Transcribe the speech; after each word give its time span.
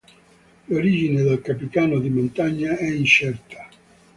L'origine 0.67 1.21
del 1.21 1.41
Capitano 1.43 1.99
di 1.99 2.09
Montagna 2.09 2.75
è 2.75 2.87
incerta. 2.89 3.69